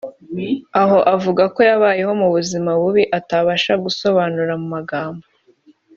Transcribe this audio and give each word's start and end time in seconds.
aho 0.81 0.97
avuga 1.15 1.43
ko 1.53 1.59
yabayeho 1.69 2.11
ubuzima 2.29 2.71
bubi 2.81 3.03
atabasha 3.19 3.73
gusobanura 3.83 4.53
mu 4.61 4.67
magambo 4.75 5.23